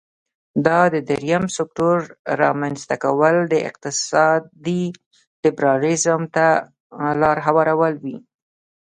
[0.65, 1.97] دا د دریم سکتور
[2.41, 4.83] رامینځ ته کول د اقتصادي
[5.43, 6.45] لیبرالیزم ته
[7.21, 8.17] لار هواروي.